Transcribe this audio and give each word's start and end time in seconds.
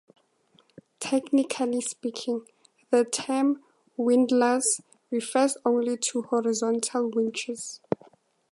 Technically 0.99 1.79
speaking, 1.79 2.47
the 2.89 3.05
term 3.05 3.61
"windlass" 3.97 4.81
refers 5.11 5.57
only 5.63 5.95
to 5.95 6.23
horizontal 6.23 7.07
winches. 7.11 7.79